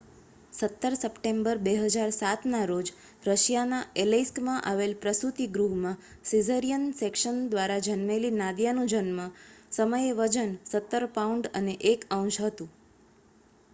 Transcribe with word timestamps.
17 0.53 0.95
September 0.99 1.59
2007ના 1.65 2.61
રોજ 2.67 2.87
રશિયાના 3.25 3.81
ઍલૈસ્કમાં 4.03 4.63
આવેલા 4.63 4.99
પ્રસૂતિ 5.03 5.45
ગૃહમાં 5.51 5.99
સિઝેરિયન 6.25 6.87
સેક્શન 6.99 7.37
દ્વારા 7.47 7.77
જન્મેલી 7.87 8.31
નાદિયાનું 8.37 8.89
જન્મ 8.91 9.21
સમયે 9.71 10.09
વજન 10.17 10.57
17 10.71 11.11
પાઉન્ડ 11.13 11.51
અને 11.53 11.77
1 11.91 12.09
ઔંસ 12.11 12.41
હતું 12.41 12.73